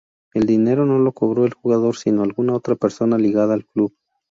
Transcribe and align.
El 0.33 0.47
dinero 0.47 0.87
no 0.87 0.97
lo 0.97 1.11
cobró 1.11 1.45
el 1.45 1.53
jugador 1.53 1.95
sino 1.95 2.23
alguna 2.23 2.55
otra 2.55 2.75
persona 2.75 3.19
ligada 3.19 3.53
al 3.53 3.67
club. 3.67 3.93